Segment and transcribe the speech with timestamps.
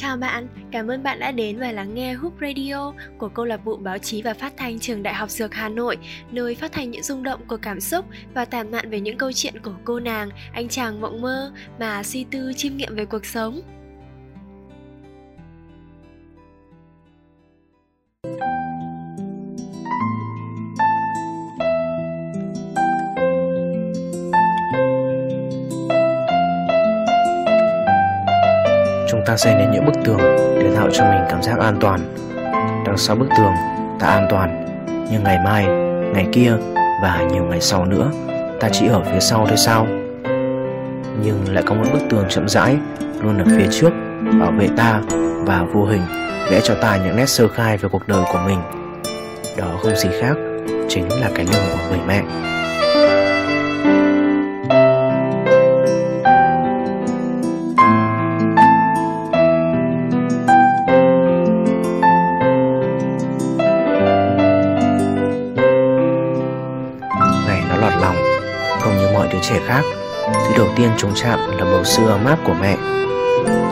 [0.00, 3.64] Chào bạn, cảm ơn bạn đã đến và lắng nghe Hoop Radio của câu lạc
[3.64, 5.96] bộ báo chí và phát thanh trường Đại học Dược Hà Nội,
[6.30, 9.32] nơi phát thanh những rung động của cảm xúc và tản mạn về những câu
[9.32, 13.26] chuyện của cô nàng, anh chàng mộng mơ mà suy tư chiêm nghiệm về cuộc
[13.26, 13.60] sống.
[29.10, 30.20] Chúng ta xây nên những bức tường
[30.60, 32.00] để tạo cho mình cảm giác an toàn.
[32.86, 33.52] Đằng sau bức tường
[34.00, 34.64] ta an toàn,
[35.10, 35.66] nhưng ngày mai,
[36.14, 36.52] ngày kia
[37.02, 38.10] và nhiều ngày sau nữa,
[38.60, 39.86] ta chỉ ở phía sau thôi sao?
[41.22, 42.76] Nhưng lại có một bức tường chậm rãi,
[43.22, 43.90] luôn ở phía trước,
[44.40, 45.00] bảo vệ ta
[45.44, 46.02] và vô hình,
[46.50, 48.58] vẽ cho ta những nét sơ khai về cuộc đời của mình.
[49.56, 50.36] Đó không gì khác
[50.88, 52.22] chính là cái lưng của người mẹ.
[69.66, 69.82] Khác.
[70.32, 72.76] Thứ đầu tiên chúng chạm là bầu sữa ấm áp của mẹ.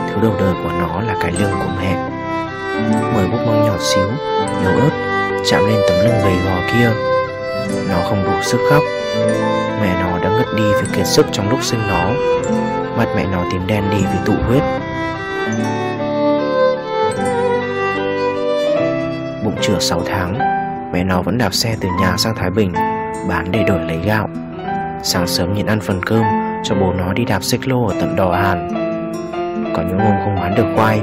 [0.07, 2.09] Thứ đầu đời của nó là cái lưng của mẹ.
[3.13, 4.07] Mười bốc măng nhỏ xíu,
[4.61, 5.07] yếu ớt
[5.45, 6.91] Chạm lên tấm lưng gầy gò kia.
[7.89, 8.83] Nó không đủ sức khóc.
[9.81, 12.11] Mẹ nó đã ngất đi vì kiệt sức trong lúc sinh nó.
[12.97, 14.63] Mặt mẹ nó tím đen đi vì tụ huyết.
[19.43, 20.39] Bụng chữa 6 tháng
[20.93, 22.73] Mẹ nó vẫn đạp xe từ nhà sang Thái Bình
[23.29, 24.29] Bán để đổi lấy gạo.
[25.09, 26.23] Sáng sớm nhìn ăn phần cơm,
[26.63, 28.69] Cho bố nó đi đạp xích lô ở tận đò Hàn.
[29.75, 31.01] Có những hôm không bán được khoai,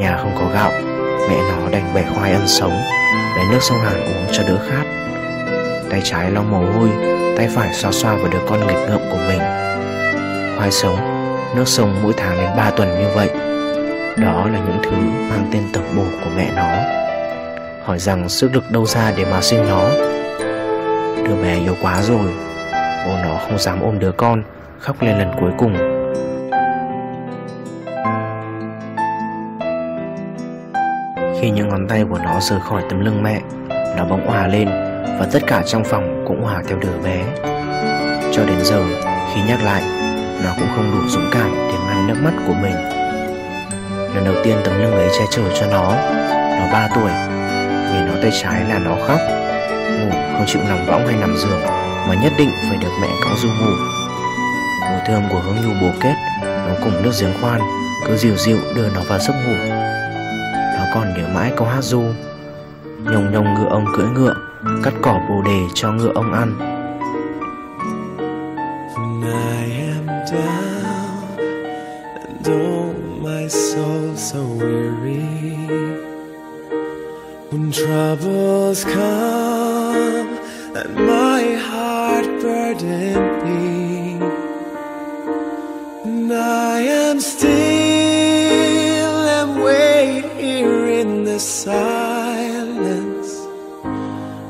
[0.00, 0.70] Nhà không có gạo,
[1.28, 2.72] Mẹ nó đành bẻ khoai ăn sống,
[3.36, 4.84] Lấy nước sông Hàn uống cho đỡ khát.
[5.90, 6.88] Tay trái lau mồ hôi,
[7.36, 9.40] Tay phải xoa xoa vào đứa con nghịch ngợm của mình.
[10.58, 10.96] Khoai sống,
[11.56, 13.28] Nước sông mỗi tháng đến 3 tuần như vậy.
[14.16, 14.96] Đó là những thứ
[15.30, 16.76] mang tên tổng bổ của mẹ nó.
[17.84, 19.88] Hỏi rằng sức lực đâu ra để mà sinh nó?
[21.24, 22.45] Đứa bé yếu quá rồi.
[23.06, 24.42] Bố nó không dám ôm đứa con,
[24.78, 25.76] Khóc lên lần cuối cùng.
[31.40, 33.40] Khi những ngón tay của nó rời khỏi tấm lưng mẹ,
[33.96, 34.68] Nó bỗng hòa lên
[35.18, 37.24] Và tất cả trong phòng cũng hòa theo đứa bé.
[38.32, 38.82] Cho đến giờ,
[39.34, 39.82] Khi nhắc lại,
[40.44, 42.74] Nó cũng không đủ dũng cảm để ngăn nước mắt của mình.
[44.14, 45.94] Lần đầu tiên tấm lưng ấy che chở cho nó
[46.58, 47.10] Nó 3 tuổi,
[47.92, 49.20] Vì nó tay trái là nó khóc,
[50.00, 53.36] Ngủ không chịu nằm võng hay nằm giường mà nhất định phải được mẹ cõng
[53.36, 53.72] du ngủ.
[54.90, 57.60] Mùi thơm của hương nhu bồ kết, nó cùng nước giếng khoan,
[58.06, 59.54] cứ dịu dịu đưa nó vào giấc ngủ.
[60.76, 62.02] Nó còn nhớ mãi câu hát du
[62.98, 64.34] nhồng nhồng ngựa ông cưỡi ngựa,
[64.82, 66.72] cắt cỏ bồ đề cho ngựa ông ăn.
[77.50, 80.28] When troubles come,
[80.74, 81.85] and my heart
[82.24, 84.18] burdened me,
[86.04, 87.48] and I am still
[89.36, 93.30] and wait here in the silence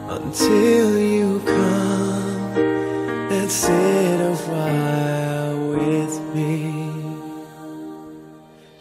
[0.09, 2.57] until you come
[3.33, 6.53] and sit a while with me.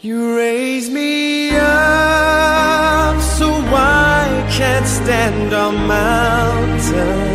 [0.01, 7.34] You raise me up so I can't stand on mountains.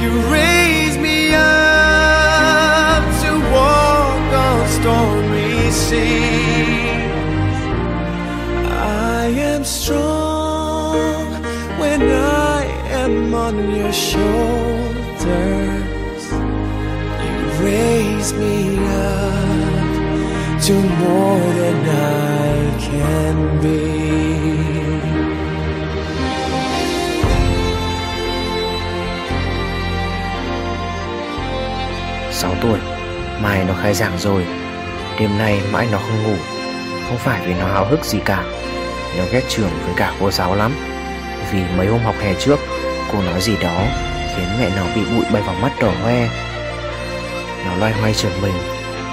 [0.00, 7.60] You raise me up to walk on stormy seas.
[8.66, 11.26] I am strong
[11.78, 12.64] when I
[13.02, 14.24] am on your shoulders.
[17.26, 20.74] You raise me up to
[21.04, 24.39] more than I can be.
[32.40, 32.78] 6 tuổi.
[33.42, 34.46] Mai nó khai giảng rồi.
[35.18, 36.36] Đêm nay mãi nó không ngủ.
[37.08, 38.44] Không phải vì nó háo hức gì cả.
[39.18, 40.72] Nó ghét trường với cả cô giáo lắm.
[41.52, 42.58] Vì mấy hôm học hè trước,
[43.12, 43.82] Cô nói gì đó
[44.36, 46.28] Khiến mẹ nó bị bụi bay vào mắt đỏ hoe.
[47.66, 48.54] Nó loay hoay trường mình,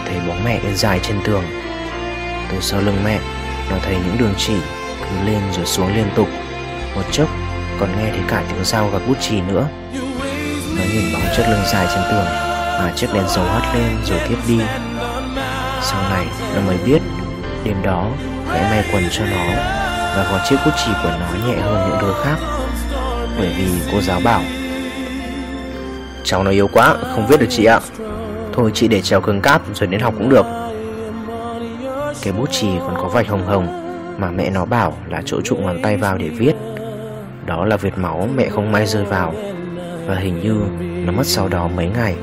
[0.06, 1.44] Thấy bóng mẹ in dài trên tường.
[2.52, 3.20] Từ sau lưng mẹ,
[3.70, 4.56] Nó thấy những đường chỉ
[5.00, 6.28] Cứ lên rồi xuống liên tục.
[6.96, 7.30] Một chốc,
[7.80, 9.68] còn nghe thấy cả tiếng sao và bút chì nữa.
[10.78, 12.47] Nó nhìn bóng chất lưng dài trên tường
[12.80, 14.60] mà chiếc đèn dầu hắt lên rồi tiếp đi
[15.82, 16.26] sau này,
[16.56, 17.00] nó mới biết
[17.64, 18.10] đêm đó
[18.54, 19.46] mẹ may quần cho nó
[20.16, 22.38] và gọt chiếc cút chỉ của nó nhẹ hơn những đôi khác,
[23.38, 24.42] bởi vì cô giáo bảo,
[26.24, 27.80] cháu nó yếu quá, không viết được chị ạ
[28.54, 30.46] thôi chị để trèo cưng cáp rồi đến học cũng được
[32.22, 33.84] cái bút chì còn có vạch hồng hồng
[34.18, 36.54] mà mẹ nó bảo là chỗ trụng ngón tay vào để viết.
[37.46, 39.34] Đó là vệt máu mẹ không may rơi vào
[40.06, 40.56] và hình như
[41.06, 42.16] nó mất sau đó mấy ngày.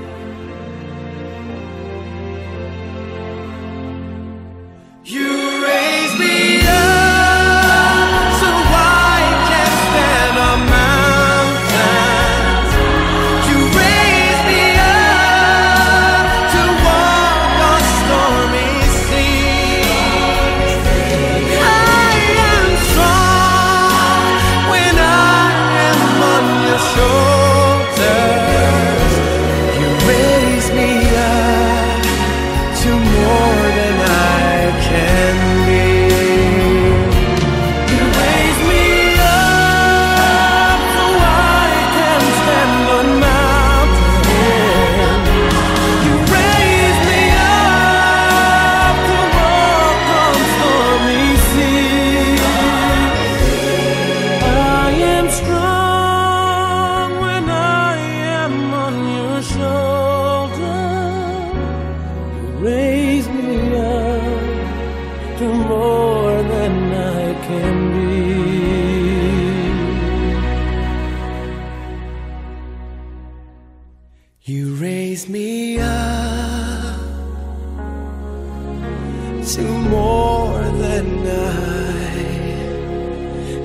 [79.90, 82.24] More than I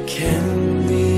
[0.08, 1.10] can be.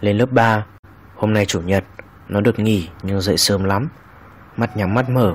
[0.00, 0.66] Lên lớp 3,
[1.16, 1.84] hôm nay chủ nhật,
[2.28, 3.88] nó được nghỉ nhưng dậy sớm lắm.
[4.56, 5.34] Mắt nhắm mắt mở,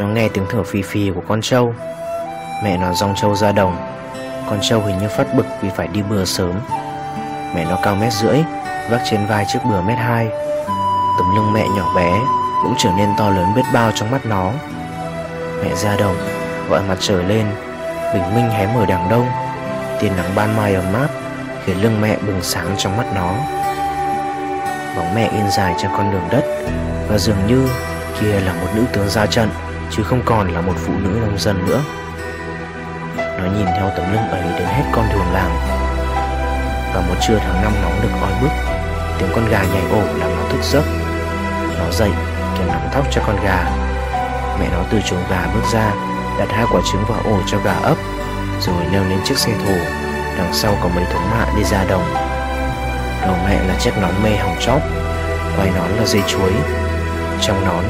[0.00, 1.74] nó nghe tiếng thở phì phì của con trâu
[2.64, 3.76] Mẹ nó dòng trâu ra đồng.
[4.50, 6.52] Con trâu hình như phát bực vì phải đi bừa sớm.
[7.54, 8.38] Mẹ nó cao mét rưỡi,
[8.90, 10.28] Vác trên vai chiếc bừa mét hai.
[11.18, 12.18] Tấm lưng mẹ nhỏ bé
[12.62, 14.52] Cũng trở nên to lớn biết bao trong mắt nó.
[15.62, 16.16] Mẹ ra đồng,
[16.70, 17.46] Gọi mặt trời lên,
[18.14, 19.26] Bình minh hé mở đằng đông.
[20.00, 21.08] Tia nắng ban mai ấm áp
[21.64, 23.34] Khiến lưng mẹ bừng sáng trong mắt nó.
[24.96, 26.44] Bóng mẹ in dài trên con đường đất
[27.08, 27.68] Và dường như
[28.20, 29.48] kia là một nữ tướng ra trận,
[29.90, 31.80] Chứ không còn là một phụ nữ nông dân nữa
[33.38, 35.56] nó nhìn theo tấm lưng ấy đến hết con đường làng.
[36.94, 38.50] Và một trưa tháng năm nóng được oi bức,
[39.18, 40.84] Tiếng con gà nhảy ổ làm nó thức giấc.
[41.78, 42.10] Nó dậy
[42.58, 43.64] kéo nắm tóc cho con gà.
[44.60, 45.92] Mẹ nó từ chuồng gà bước ra,
[46.38, 47.96] Đặt hai quả trứng vào ổ cho gà ấp,
[48.60, 49.74] Rồi leo lên chiếc xe thổ.
[50.38, 52.14] Đằng sau có mấy thống mạ đi ra đồng.
[53.22, 54.80] Đầu mẹ là chiếc nón mê hỏng chóp
[55.56, 56.52] Quay nón là dây chuối.
[57.40, 57.84] Trong nón,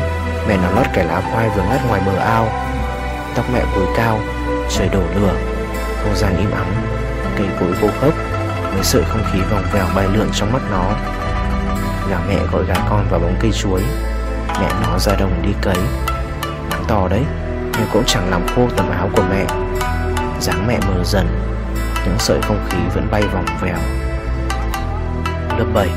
[0.48, 2.48] Mẹ nó lót cái lá khoai vừa ngắt ngoài bờ ao.
[3.34, 4.18] Tóc mẹ cúi cao
[4.70, 5.34] trời đổ lửa.
[6.02, 6.72] Không gian im ắng,
[7.38, 8.14] cây cối khô khốc
[8.74, 10.92] với sợi không khí vòng vèo bay lượn trong mắt nó.
[12.10, 13.80] Gà mẹ gọi gà con vào bóng cây chuối.
[14.60, 15.78] Mẹ nó ra đồng đi cấy.
[16.70, 17.22] Nắng to đấy,
[17.78, 19.44] nhưng cũng chẳng làm khô tấm áo của mẹ.
[20.40, 21.26] Dáng mẹ mờ dần,
[22.04, 23.78] những sợi không khí vẫn bay vòng vèo.
[25.58, 25.88] Lớp 7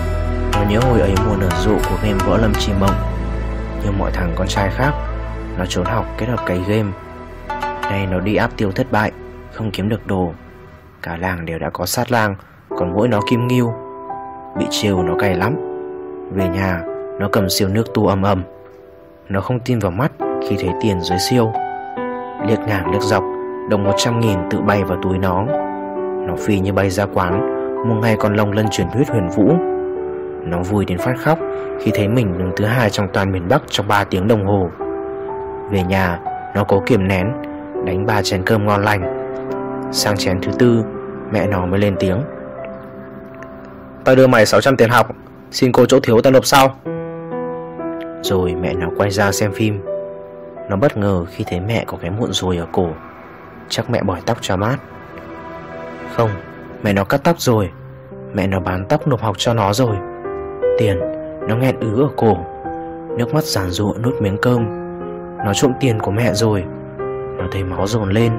[0.53, 2.95] nó nhớ hồi ấy mùa nở rộ của game võ lâm chi mộng.
[3.83, 4.91] Như mọi thằng con trai khác,
[5.57, 6.91] nó trốn học kết hợp cày game.
[7.89, 9.11] Nay nó đi áp tiêu thất bại,
[9.53, 10.31] Không kiếm được đồ.
[11.01, 12.35] Cả làng đều đã có sát lang
[12.69, 13.73] Còn mỗi nó kim nghiêu
[14.59, 15.55] Bị trêu nó cay lắm.
[16.31, 16.81] Về nhà,
[17.19, 18.43] nó cầm siêu nước tu ầm ầm.
[19.29, 21.51] Nó không tin vào mắt Khi thấy tiền dưới siêu
[22.47, 23.23] Liếc ngang liếc dọc,
[23.69, 25.45] Đồng 100 nghìn tự bay vào túi nó.
[26.27, 27.57] Nó phi như bay ra quán
[27.87, 29.53] Mua ngay con lông lân truyền thuyết huyền vũ.
[30.43, 31.39] Nó vui đến phát khóc
[31.79, 34.69] Khi thấy mình đứng thứ hai trong toàn miền Bắc Trong 3 tiếng đồng hồ.
[35.71, 36.19] Về nhà,
[36.55, 37.46] nó cố kiềm nén
[37.85, 39.13] đánh ba chén cơm ngon lành.
[39.91, 40.83] Sang chén thứ tư,
[41.31, 42.17] mẹ nó mới lên tiếng.
[44.03, 45.15] Tao đưa mày 600 tiền học,
[45.51, 46.75] xin cô chỗ thiếu tao nộp sau.
[48.21, 49.79] Rồi mẹ nó quay ra xem phim.
[50.69, 52.89] Nó bất ngờ khi thấy mẹ có cái muộn rồi ở cổ.
[53.69, 54.77] Chắc mẹ bỏi tóc cho mát.
[56.15, 56.29] Không,
[56.83, 57.69] mẹ nó cắt tóc rồi.
[58.33, 59.95] Mẹ nó bán tóc nộp học cho nó rồi.
[60.77, 60.99] Tiền,
[61.47, 62.37] nó nghẹn ứ ở cổ.
[63.17, 64.65] Nước mắt giàn rụa nuốt miếng cơm.
[65.45, 66.63] Nó trộm tiền của mẹ rồi
[67.37, 68.31] nó thấy máu dồn lên,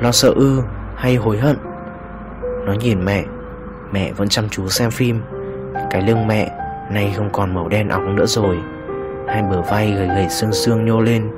[0.00, 0.62] Lo sợ ư
[0.96, 1.56] hay hối hận.
[2.66, 3.24] Nó nhìn mẹ
[3.92, 5.22] Mẹ vẫn chăm chú xem phim.
[5.90, 6.50] Cái lưng mẹ
[6.90, 8.58] nay không còn màu đen óng nữa rồi,
[9.28, 11.30] Hai bờ vai gầy gầy xương xương nhô lên.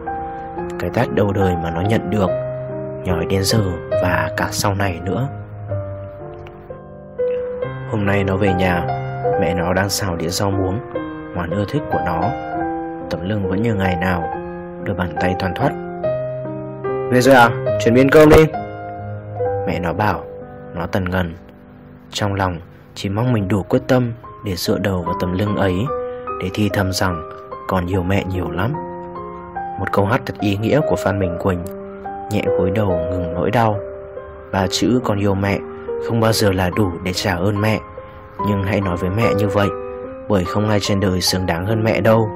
[0.79, 2.31] Cái tát đầu đời mà nó nhận được
[3.05, 3.63] Nhói đến giờ
[4.03, 5.29] và cả sau này nữa.
[7.91, 8.87] Hôm nay nó về nhà,
[9.41, 10.79] Mẹ nó đang xào đĩa rau muống,
[11.35, 12.31] Món ưa thích của nó.
[13.11, 14.25] Tấm lưng vẫn như ngày nào,
[14.85, 15.73] Đôi bàn tay toàn thoát
[17.13, 17.51] về rồi à?
[17.85, 18.45] Chuẩn bị ăn cơm đi.
[19.67, 20.25] Mẹ nó bảo,
[20.75, 21.35] Nó tần ngần.
[22.11, 22.61] Trong lòng,
[22.95, 24.13] chỉ mong mình đủ quyết tâm
[24.45, 25.75] Để dựa đầu vào tấm lưng ấy,
[26.41, 27.31] Để thi thầm rằng
[27.69, 28.73] Còn nhiều mẹ nhiều lắm.
[29.79, 31.63] Một câu hát thật ý nghĩa của Phan Minh Quỳnh,
[32.31, 33.79] Nhẹ gối đầu ngừng nỗi đau.
[34.53, 35.59] Ba chữ còn yêu mẹ
[36.09, 37.81] Không bao giờ là đủ để trả ơn mẹ.
[38.49, 39.69] Nhưng hãy nói với mẹ như vậy,
[40.29, 42.29] Bởi không ai trên đời xứng đáng hơn mẹ đâu.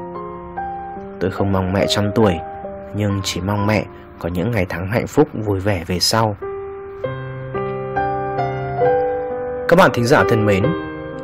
[1.21, 2.35] Tôi không mong mẹ trăm tuổi,
[2.95, 3.85] Nhưng chỉ mong mẹ
[4.19, 6.37] có những ngày tháng hạnh phúc, vui vẻ về sau.
[9.69, 10.65] Các bạn thính giả thân mến,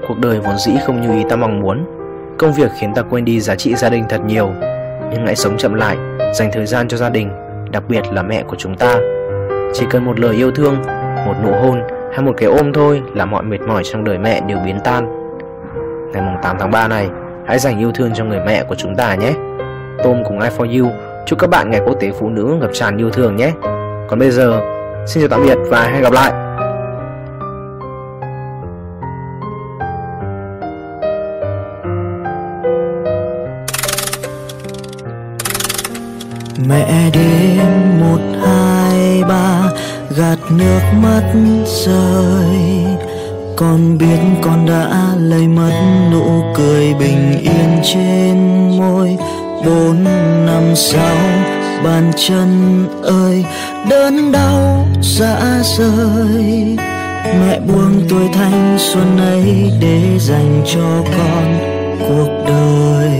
[0.08, 1.84] Cuộc đời vốn dĩ không như ý ta mong muốn.
[2.38, 4.50] Công việc khiến ta quên đi giá trị gia đình thật nhiều.
[5.10, 5.96] Nhưng hãy sống chậm lại,
[6.34, 7.30] Dành thời gian cho gia đình,
[7.70, 8.98] Đặc biệt là mẹ của chúng ta.
[9.74, 10.82] Chỉ cần một lời yêu thương,
[11.26, 11.82] Một nụ hôn
[12.12, 15.06] hay một cái ôm thôi Là mọi mệt mỏi trong đời mẹ đều biến tan.
[16.12, 17.08] Ngày 8 tháng 3 này,
[17.46, 19.32] Hãy dành yêu thương cho người mẹ của chúng ta nhé.
[20.04, 21.11] Tôm cùng I for you.
[21.26, 23.52] Chúc các bạn ngày quốc tế phụ nữ ngập tràn yêu thương nhé.
[24.08, 24.60] Còn bây giờ,
[25.06, 26.32] Xin chào tạm biệt và hẹn gặp lại.
[36.68, 39.72] Mẹ đêm một hai ba,
[40.16, 41.32] gạt nước mắt
[41.66, 42.56] rơi.
[43.56, 45.72] Con biết con đã lấy mất
[46.12, 48.38] nụ cười bình yên trên
[48.78, 49.16] môi
[49.66, 50.04] bốn
[50.46, 51.16] năm sau,
[51.84, 53.44] bàn chân ơi,
[53.90, 56.76] đớn đau dã rời.
[57.24, 61.58] Mẹ buông tuổi thanh xuân ấy để dành cho con
[62.08, 63.10] cuộc đời.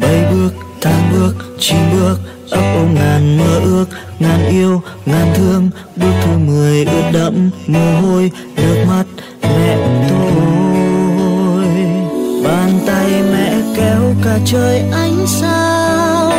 [0.00, 0.50] Bảy bước
[0.80, 2.16] tháng bước chín bước,
[2.50, 3.86] ấp ôm ngàn mơ ước,
[4.18, 5.70] ngàn yêu, ngàn thương.
[5.96, 9.04] Bước thứ mười ướt đẫm, mồ hôi, nước mắt
[14.32, 16.32] cả trời ánh sao,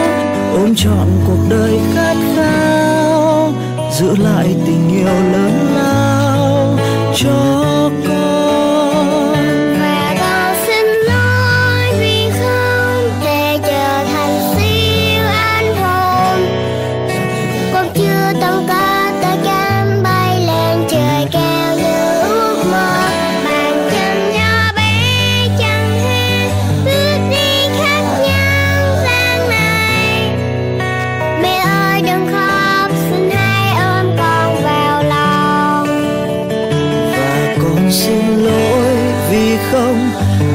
[0.53, 3.53] ôm trọn cuộc đời khát khao,
[3.99, 6.77] giữ lại tình yêu lớn lao
[7.15, 7.89] cho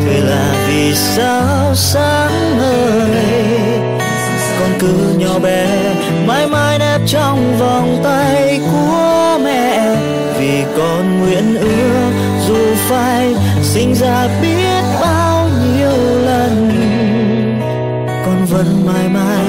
[0.05, 3.49] thế là vì sao sáng ngời?
[4.61, 5.67] Con cứ nhỏ bé,
[6.27, 9.97] mãi mãi nép trong vòng tay của mẹ.
[10.39, 12.11] Vì con nguyện ước,
[12.49, 16.71] dù phải sinh ra biết bao nhiêu lần.
[18.27, 19.48] Con vẫn mãi mãi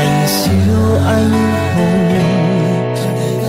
[0.00, 1.30] thành siêu anh
[1.76, 2.10] hùng.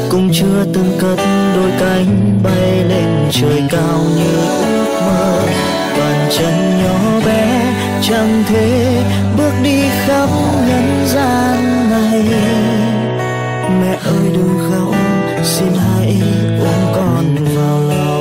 [0.10, 1.20] Cũng chưa từng cất
[1.56, 5.42] đôi cánh bay lên trời cao như ước mơ.
[6.00, 9.04] Bàn chân nhỏ bé, chẳng thể
[9.38, 10.30] bước đi khắp
[10.68, 12.24] nhân gian này.
[13.82, 14.96] Mẹ ơi đừng khóc,
[15.44, 16.22] xin hãy
[16.60, 18.21] ôm con vào lòng.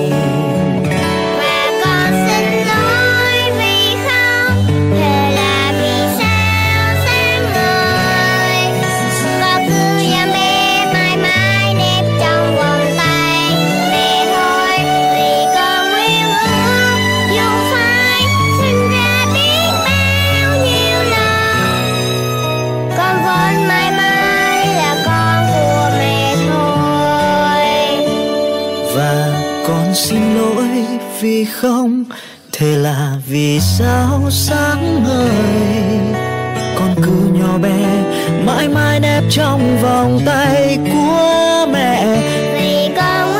[38.57, 42.07] Mãi mãi đẹp trong vòng tay của mẹ.
[42.55, 43.40] Vì con